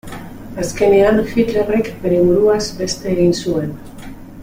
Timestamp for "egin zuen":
3.17-3.77